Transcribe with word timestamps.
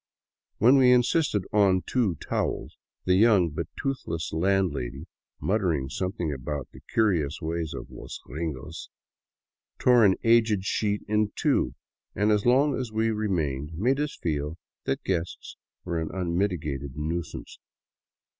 When 0.57 0.77
we 0.77 0.91
insisted 0.91 1.43
on 1.53 1.83
two 1.85 2.15
towels, 2.15 2.75
the 3.05 3.13
young 3.13 3.51
but 3.51 3.67
toothless 3.79 4.33
landlady, 4.33 5.05
muttering 5.39 5.89
something 5.89 6.33
about 6.33 6.67
the 6.71 6.81
curious 6.91 7.39
ways 7.39 7.75
of 7.75 7.91
los 7.91 8.17
gringos, 8.23 8.89
tore 9.77 10.03
an 10.03 10.15
aged 10.23 10.63
sheet 10.65 11.03
in 11.07 11.33
two, 11.35 11.75
and 12.15 12.31
as 12.31 12.47
long 12.47 12.75
as 12.75 12.91
we 12.91 13.11
remained 13.11 13.73
made 13.75 13.99
us 13.99 14.15
feel 14.17 14.57
that 14.85 15.03
guests 15.03 15.55
were 15.85 15.99
an 16.01 16.09
unmitigated 16.11 16.97
nuisance. 16.97 17.59